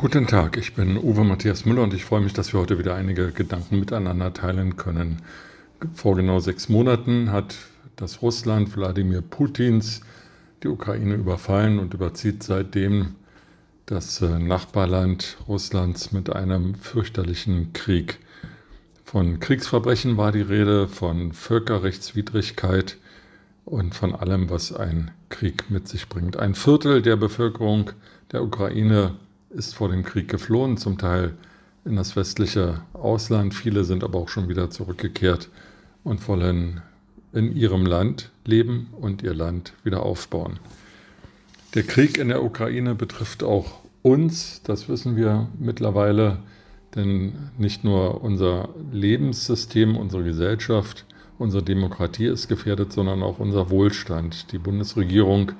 Guten 0.00 0.28
Tag, 0.28 0.56
ich 0.56 0.74
bin 0.74 0.96
Uwe 0.96 1.24
Matthias 1.24 1.64
Müller 1.64 1.82
und 1.82 1.92
ich 1.92 2.04
freue 2.04 2.20
mich, 2.20 2.32
dass 2.32 2.52
wir 2.52 2.60
heute 2.60 2.78
wieder 2.78 2.94
einige 2.94 3.32
Gedanken 3.32 3.80
miteinander 3.80 4.32
teilen 4.32 4.76
können. 4.76 5.22
Vor 5.92 6.14
genau 6.14 6.38
sechs 6.38 6.68
Monaten 6.68 7.32
hat 7.32 7.56
das 7.96 8.22
Russland 8.22 8.76
Wladimir 8.76 9.22
Putins 9.22 10.02
die 10.62 10.68
Ukraine 10.68 11.16
überfallen 11.16 11.80
und 11.80 11.94
überzieht 11.94 12.44
seitdem 12.44 13.16
das 13.86 14.22
äh, 14.22 14.38
Nachbarland 14.38 15.36
Russlands 15.48 16.12
mit 16.12 16.30
einem 16.30 16.76
fürchterlichen 16.76 17.72
Krieg. 17.72 18.20
Von 19.02 19.40
Kriegsverbrechen 19.40 20.16
war 20.16 20.30
die 20.30 20.42
Rede, 20.42 20.86
von 20.86 21.32
Völkerrechtswidrigkeit 21.32 22.98
und 23.64 23.96
von 23.96 24.14
allem, 24.14 24.48
was 24.48 24.72
ein 24.72 25.10
Krieg 25.28 25.72
mit 25.72 25.88
sich 25.88 26.08
bringt. 26.08 26.36
Ein 26.36 26.54
Viertel 26.54 27.02
der 27.02 27.16
Bevölkerung 27.16 27.90
der 28.30 28.44
Ukraine 28.44 29.16
ist 29.50 29.74
vor 29.74 29.88
dem 29.88 30.04
Krieg 30.04 30.28
geflohen, 30.28 30.76
zum 30.76 30.98
Teil 30.98 31.34
in 31.84 31.96
das 31.96 32.16
westliche 32.16 32.82
Ausland. 32.92 33.54
Viele 33.54 33.84
sind 33.84 34.04
aber 34.04 34.18
auch 34.18 34.28
schon 34.28 34.48
wieder 34.48 34.70
zurückgekehrt 34.70 35.48
und 36.04 36.26
wollen 36.28 36.82
in 37.32 37.54
ihrem 37.54 37.86
Land 37.86 38.30
leben 38.44 38.88
und 39.00 39.22
ihr 39.22 39.34
Land 39.34 39.72
wieder 39.84 40.02
aufbauen. 40.02 40.58
Der 41.74 41.82
Krieg 41.82 42.18
in 42.18 42.28
der 42.28 42.42
Ukraine 42.42 42.94
betrifft 42.94 43.42
auch 43.42 43.80
uns, 44.02 44.62
das 44.62 44.88
wissen 44.88 45.16
wir 45.16 45.48
mittlerweile, 45.58 46.38
denn 46.94 47.34
nicht 47.58 47.84
nur 47.84 48.22
unser 48.22 48.70
Lebenssystem, 48.90 49.96
unsere 49.96 50.24
Gesellschaft, 50.24 51.04
unsere 51.38 51.62
Demokratie 51.62 52.26
ist 52.26 52.48
gefährdet, 52.48 52.92
sondern 52.92 53.22
auch 53.22 53.38
unser 53.38 53.70
Wohlstand. 53.70 54.50
Die 54.52 54.58
Bundesregierung 54.58 55.52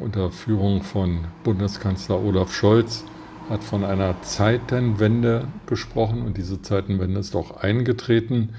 unter 0.00 0.30
Führung 0.30 0.82
von 0.82 1.26
Bundeskanzler 1.44 2.22
Olaf 2.22 2.52
Scholz 2.52 3.04
hat 3.48 3.62
von 3.64 3.84
einer 3.84 4.22
Zeitenwende 4.22 5.48
gesprochen. 5.66 6.22
Und 6.22 6.36
diese 6.36 6.62
Zeitenwende 6.62 7.20
ist 7.20 7.34
auch 7.34 7.58
eingetreten, 7.58 8.50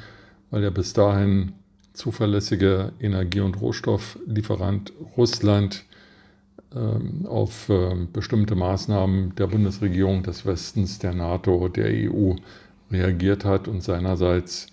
weil 0.49 0.61
der 0.61 0.71
bis 0.71 0.93
dahin 0.93 1.53
zuverlässige 1.93 2.93
Energie- 2.99 3.41
und 3.41 3.59
Rohstofflieferant 3.59 4.93
Russland 5.17 5.85
ähm, 6.75 7.25
auf 7.25 7.69
ähm, 7.69 8.09
bestimmte 8.11 8.55
Maßnahmen 8.55 9.35
der 9.35 9.47
Bundesregierung 9.47 10.23
des 10.23 10.45
Westens, 10.45 10.99
der 10.99 11.13
NATO, 11.13 11.67
der 11.67 11.87
EU 11.87 12.35
reagiert 12.91 13.45
hat 13.45 13.67
und 13.67 13.83
seinerseits 13.83 14.67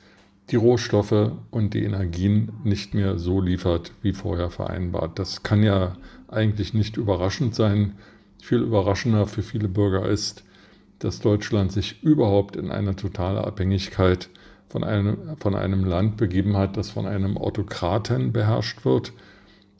die 0.51 0.57
Rohstoffe 0.57 1.33
und 1.51 1.75
die 1.75 1.85
Energien 1.85 2.53
nicht 2.65 2.95
mehr 2.95 3.19
so 3.19 3.41
liefert 3.41 3.93
wie 4.03 4.13
vorher 4.13 4.51
vereinbart. 4.51 5.19
Das 5.19 5.43
kann 5.43 5.63
ja 5.63 5.97
eigentlich 6.29 6.75
nicht 6.75 6.97
überraschend 6.97 7.55
sein. 7.55 7.95
Viel 8.43 8.59
überraschender 8.59 9.27
für 9.27 9.43
viele 9.43 9.69
Bürger 9.69 10.09
ist, 10.09 10.45
dass 11.01 11.21
Deutschland 11.21 11.73
sich 11.73 12.03
überhaupt 12.03 12.57
in 12.57 12.71
eine 12.71 12.97
totale 12.97 13.45
Abhängigkeit 13.45 14.31
von 14.69 14.85
einem, 14.85 15.37
von 15.39 15.55
einem 15.55 15.85
Land 15.85 16.17
begeben 16.17 16.57
hat, 16.57 16.77
das 16.77 16.91
von 16.91 17.07
einem 17.07 17.37
Autokraten 17.37 18.33
beherrscht 18.33 18.85
wird 18.85 19.13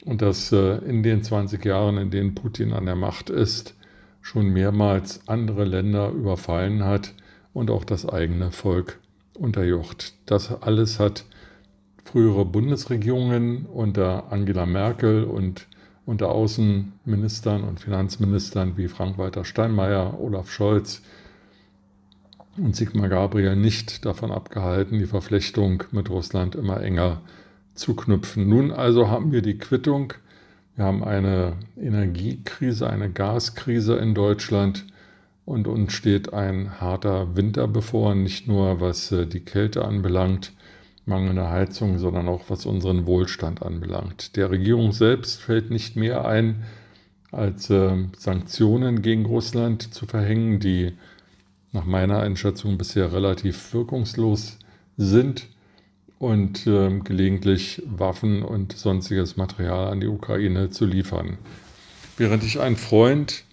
und 0.05 0.21
das 0.21 0.51
äh, 0.51 0.77
in 0.77 1.03
den 1.03 1.23
20 1.23 1.63
Jahren, 1.65 1.97
in 1.97 2.09
denen 2.09 2.35
Putin 2.35 2.73
an 2.73 2.85
der 2.85 2.95
Macht 2.95 3.29
ist, 3.29 3.75
schon 4.21 4.47
mehrmals 4.49 5.27
andere 5.27 5.65
Länder 5.65 6.09
überfallen 6.09 6.83
hat 6.83 7.13
und 7.53 7.69
auch 7.69 7.83
das 7.83 8.07
eigene 8.07 8.51
Volk 8.51 8.99
unterjocht. 9.39 10.13
Das 10.25 10.61
alles 10.61 10.99
hat 10.99 11.25
frühere 12.03 12.45
Bundesregierungen 12.45 13.65
unter 13.65 14.31
Angela 14.31 14.65
Merkel 14.65 15.23
und 15.23 15.67
unter 16.05 16.29
Außenministern 16.29 17.63
und 17.63 17.79
Finanzministern 17.79 18.77
wie 18.77 18.87
Frank-Walter 18.87 19.45
Steinmeier, 19.45 20.19
Olaf 20.19 20.51
Scholz 20.51 21.03
und 22.57 22.75
Sigmar 22.75 23.09
Gabriel 23.09 23.55
nicht 23.55 24.05
davon 24.05 24.31
abgehalten, 24.31 24.97
die 24.97 25.05
Verflechtung 25.05 25.83
mit 25.91 26.09
Russland 26.09 26.55
immer 26.55 26.81
enger 26.81 27.21
zu 27.75 27.95
knüpfen. 27.95 28.49
Nun 28.49 28.71
also 28.71 29.07
haben 29.07 29.31
wir 29.31 29.41
die 29.41 29.57
Quittung. 29.57 30.13
Wir 30.75 30.85
haben 30.85 31.03
eine 31.03 31.53
Energiekrise, 31.77 32.89
eine 32.89 33.11
Gaskrise 33.11 33.95
in 33.97 34.15
Deutschland 34.15 34.85
und 35.49 35.67
uns 35.67 35.93
steht 35.93 36.31
ein 36.31 36.79
harter 36.79 37.35
Winter 37.35 37.67
bevor, 37.67 38.13
nicht 38.13 38.47
nur 38.47 38.81
was 38.81 39.11
äh, 39.11 39.25
die 39.25 39.39
Kälte 39.39 39.83
anbelangt, 39.83 40.53
mangelnde 41.07 41.49
Heizung, 41.49 41.97
sondern 41.97 42.27
auch 42.27 42.43
was 42.49 42.67
unseren 42.67 43.07
Wohlstand 43.07 43.63
anbelangt. 43.63 44.35
Der 44.35 44.51
Regierung 44.51 44.91
selbst 44.91 45.41
fällt 45.41 45.71
nicht 45.71 45.95
mehr 45.95 46.25
ein, 46.25 46.65
als 47.31 47.67
äh, 47.71 47.97
Sanktionen 48.15 49.01
gegen 49.01 49.25
Russland 49.25 49.91
zu 49.91 50.05
verhängen, 50.05 50.59
die 50.59 50.93
nach 51.71 51.85
meiner 51.85 52.19
Einschätzung 52.19 52.77
bisher 52.77 53.11
relativ 53.11 53.73
wirkungslos 53.73 54.59
sind 54.97 55.47
und 56.19 56.67
äh, 56.67 56.99
gelegentlich 56.99 57.81
Waffen 57.87 58.43
und 58.43 58.73
sonstiges 58.73 59.35
Material 59.35 59.87
an 59.87 59.99
die 59.99 60.07
Ukraine 60.07 60.69
zu 60.69 60.85
liefern. 60.85 61.39
Während 62.17 62.43
ich 62.43 62.59
ein 62.59 62.75
Freund 62.75 63.45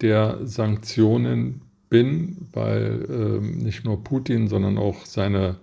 der 0.00 0.38
Sanktionen 0.44 1.62
bin, 1.88 2.48
weil 2.52 3.06
äh, 3.08 3.40
nicht 3.40 3.84
nur 3.84 4.02
Putin, 4.02 4.48
sondern 4.48 4.78
auch 4.78 5.04
seine 5.04 5.56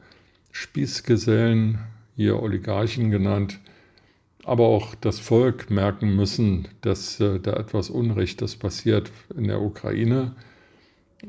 Spießgesellen, 0.51 1.79
hier 2.15 2.41
Oligarchen 2.41 3.11
genannt, 3.11 3.59
aber 4.43 4.65
auch 4.65 4.95
das 4.95 5.19
Volk 5.19 5.69
merken 5.69 6.15
müssen, 6.15 6.67
dass 6.81 7.19
äh, 7.19 7.39
da 7.39 7.53
etwas 7.53 7.89
Unrechtes 7.89 8.55
passiert 8.55 9.11
in 9.35 9.47
der 9.47 9.61
Ukraine, 9.61 10.35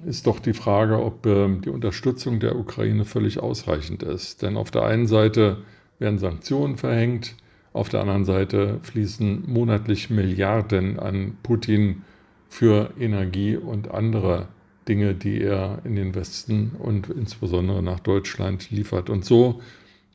ist 0.07 0.27
doch 0.27 0.39
die 0.39 0.53
Frage, 0.53 1.03
ob 1.03 1.27
äh, 1.27 1.49
die 1.61 1.71
Unterstützung 1.71 2.41
der 2.41 2.57
Ukraine 2.57 3.05
völlig 3.05 3.41
ausreichend 3.41 4.03
ist. 4.03 4.43
Denn 4.43 4.57
auf 4.57 4.71
der 4.71 4.85
einen 4.85 5.07
Seite 5.07 5.59
werden 5.99 6.19
Sanktionen 6.19 6.77
verhängt, 6.77 7.37
auf 7.73 7.89
der 7.89 8.01
anderen 8.01 8.25
Seite 8.25 8.81
fließen 8.83 9.45
monatlich 9.47 10.11
Milliarden 10.11 10.99
an 10.99 11.37
Putin 11.43 12.03
für 12.51 12.93
Energie 12.99 13.57
und 13.57 13.91
andere 13.91 14.49
Dinge, 14.89 15.15
die 15.15 15.41
er 15.41 15.79
in 15.85 15.95
den 15.95 16.15
Westen 16.15 16.73
und 16.79 17.09
insbesondere 17.09 17.83
nach 17.83 18.01
Deutschland 18.01 18.71
liefert. 18.71 19.09
Und 19.09 19.25
so 19.25 19.63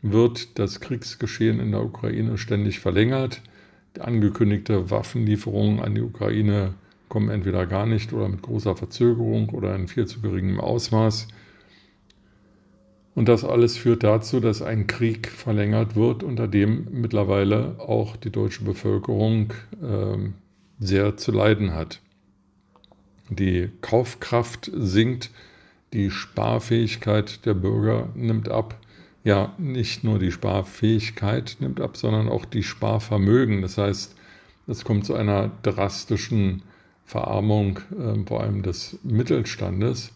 wird 0.01 0.59
das 0.59 0.81
Kriegsgeschehen 0.81 1.59
in 1.59 1.71
der 1.71 1.83
Ukraine 1.83 2.37
ständig 2.37 2.79
verlängert. 2.79 3.41
Die 3.95 4.01
angekündigte 4.01 4.91
Waffenlieferung 4.91 5.81
an 5.81 5.95
die 5.95 6.01
Ukraine 6.01 6.73
kommen 7.07 7.29
entweder 7.29 7.65
gar 7.65 7.85
nicht 7.85 8.11
oder 8.11 8.27
mit 8.27 8.41
großer 8.41 8.75
Verzögerung 8.75 9.49
oder 9.49 9.73
in 9.73 9.87
viel 9.87 10.05
zu 10.05 10.19
geringem 10.19 10.59
Ausmaß. 10.59 11.29
Und 13.15 13.29
das 13.29 13.45
alles 13.45 13.77
führt 13.77 14.03
dazu, 14.03 14.41
dass 14.41 14.61
ein 14.61 14.87
Krieg 14.87 15.29
verlängert 15.29 15.95
wird, 15.95 16.21
unter 16.21 16.49
dem 16.49 16.87
mittlerweile 16.91 17.79
auch 17.79 18.17
die 18.17 18.29
deutsche 18.29 18.65
Bevölkerung 18.65 19.53
äh, 19.81 20.17
sehr 20.79 21.15
zu 21.15 21.31
leiden 21.31 21.73
hat. 21.73 22.01
Die 23.29 23.69
Kaufkraft 23.81 24.71
sinkt, 24.73 25.31
die 25.93 26.11
Sparfähigkeit 26.11 27.45
der 27.45 27.53
Bürger 27.53 28.09
nimmt 28.15 28.49
ab. 28.49 28.79
Ja, 29.23 29.53
nicht 29.57 30.03
nur 30.03 30.19
die 30.19 30.31
Sparfähigkeit 30.31 31.57
nimmt 31.59 31.81
ab, 31.81 31.97
sondern 31.97 32.29
auch 32.29 32.45
die 32.45 32.63
Sparvermögen. 32.63 33.61
Das 33.61 33.77
heißt, 33.77 34.15
es 34.67 34.83
kommt 34.83 35.05
zu 35.05 35.15
einer 35.15 35.51
drastischen 35.63 36.61
Verarmung 37.05 37.79
äh, 37.97 38.23
vor 38.25 38.41
allem 38.41 38.61
des 38.61 38.99
Mittelstandes. 39.03 40.11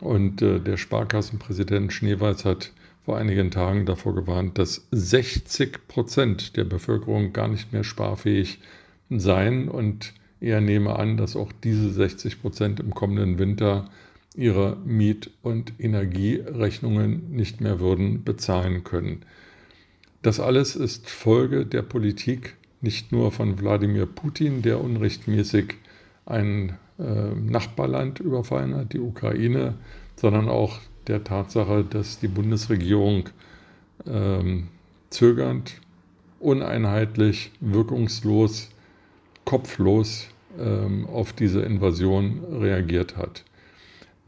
Und 0.00 0.42
äh, 0.42 0.60
der 0.60 0.76
Sparkassenpräsident 0.76 1.92
Schneeweiß 1.92 2.44
hat 2.44 2.72
vor 3.04 3.18
einigen 3.18 3.50
Tagen 3.50 3.86
davor 3.86 4.14
gewarnt, 4.14 4.58
dass 4.58 4.86
60 4.90 5.88
Prozent 5.88 6.56
der 6.56 6.64
Bevölkerung 6.64 7.32
gar 7.32 7.48
nicht 7.48 7.72
mehr 7.72 7.84
sparfähig 7.84 8.60
seien 9.10 9.68
und 9.68 10.14
er 10.44 10.60
nehme 10.60 10.96
an, 10.96 11.16
dass 11.16 11.36
auch 11.36 11.50
diese 11.64 11.90
60 11.90 12.42
Prozent 12.42 12.78
im 12.78 12.94
kommenden 12.94 13.38
Winter 13.38 13.88
ihre 14.36 14.76
Miet- 14.84 15.30
und 15.42 15.72
Energierechnungen 15.78 17.30
nicht 17.30 17.62
mehr 17.62 17.80
würden 17.80 18.24
bezahlen 18.24 18.84
können. 18.84 19.22
Das 20.20 20.40
alles 20.40 20.76
ist 20.76 21.08
Folge 21.08 21.64
der 21.64 21.82
Politik 21.82 22.56
nicht 22.82 23.10
nur 23.10 23.32
von 23.32 23.58
Wladimir 23.58 24.04
Putin, 24.04 24.60
der 24.60 24.82
unrechtmäßig 24.82 25.76
ein 26.26 26.76
äh, 26.98 27.34
Nachbarland 27.34 28.20
überfallen 28.20 28.74
hat, 28.74 28.92
die 28.92 29.00
Ukraine, 29.00 29.74
sondern 30.16 30.50
auch 30.50 30.78
der 31.06 31.24
Tatsache, 31.24 31.84
dass 31.84 32.18
die 32.18 32.28
Bundesregierung 32.28 33.30
ähm, 34.06 34.68
zögernd, 35.08 35.80
uneinheitlich, 36.38 37.52
wirkungslos, 37.60 38.70
kopflos 39.46 40.28
ähm, 40.58 41.06
auf 41.06 41.32
diese 41.32 41.62
Invasion 41.62 42.44
reagiert 42.50 43.16
hat. 43.16 43.44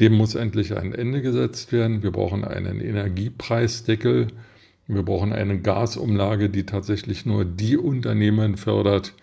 Dem 0.00 0.14
muss 0.14 0.34
endlich 0.34 0.76
ein 0.76 0.92
Ende 0.92 1.22
gesetzt 1.22 1.72
werden. 1.72 2.02
Wir 2.02 2.10
brauchen 2.10 2.44
einen 2.44 2.80
Energiepreisdeckel. 2.80 4.28
Wir 4.86 5.02
brauchen 5.02 5.32
eine 5.32 5.60
Gasumlage, 5.60 6.50
die 6.50 6.66
tatsächlich 6.66 7.26
nur 7.26 7.44
die 7.44 7.76
Unternehmen 7.76 8.56
fördert, 8.56 9.14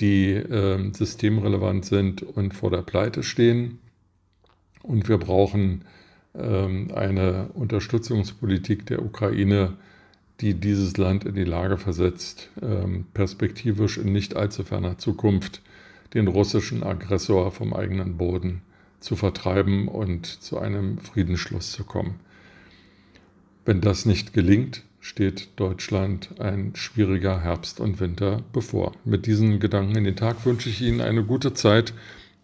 die 0.00 0.30
äh, 0.30 0.92
systemrelevant 0.92 1.84
sind 1.84 2.22
und 2.22 2.54
vor 2.54 2.70
der 2.70 2.82
Pleite 2.82 3.22
stehen. 3.22 3.78
Und 4.82 5.08
wir 5.08 5.18
brauchen 5.18 5.84
ähm, 6.34 6.90
eine 6.94 7.48
Unterstützungspolitik 7.54 8.86
der 8.86 9.04
Ukraine, 9.04 9.74
die 10.40 10.54
dieses 10.54 10.96
Land 10.96 11.24
in 11.24 11.34
die 11.34 11.44
Lage 11.44 11.78
versetzt, 11.78 12.50
ähm, 12.62 13.06
perspektivisch 13.12 13.98
in 13.98 14.12
nicht 14.12 14.34
allzu 14.36 14.64
ferner 14.64 14.98
Zukunft 14.98 15.62
den 16.14 16.28
russischen 16.28 16.82
Aggressor 16.82 17.50
vom 17.50 17.72
eigenen 17.72 18.16
Boden 18.16 18.62
zu 19.00 19.16
vertreiben 19.16 19.88
und 19.88 20.26
zu 20.26 20.58
einem 20.58 20.98
Friedensschluss 20.98 21.72
zu 21.72 21.84
kommen. 21.84 22.20
Wenn 23.64 23.80
das 23.80 24.06
nicht 24.06 24.32
gelingt, 24.32 24.82
steht 25.00 25.48
Deutschland 25.56 26.40
ein 26.40 26.74
schwieriger 26.76 27.40
Herbst 27.40 27.80
und 27.80 28.00
Winter 28.00 28.42
bevor. 28.52 28.92
Mit 29.04 29.26
diesen 29.26 29.58
Gedanken 29.58 29.96
in 29.96 30.04
den 30.04 30.16
Tag 30.16 30.46
wünsche 30.46 30.68
ich 30.68 30.80
Ihnen 30.80 31.00
eine 31.00 31.24
gute 31.24 31.54
Zeit 31.54 31.92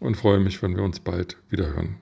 und 0.01 0.17
freue 0.17 0.41
mich, 0.41 0.63
wenn 0.63 0.77
wir 0.77 0.83
uns 0.83 1.01
bald 1.01 1.37
wieder 1.51 1.69
hören. 1.69 1.97